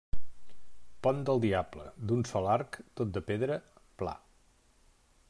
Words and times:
Pont 1.07 1.19
del 1.27 1.43
diable, 1.43 1.85
d'un 2.11 2.25
sol 2.31 2.51
arc, 2.57 2.81
tot 3.01 3.15
de 3.19 3.25
pedra, 3.31 3.59
pla. 4.03 4.15